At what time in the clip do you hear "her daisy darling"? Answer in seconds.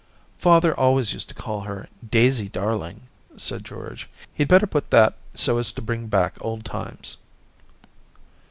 1.61-3.05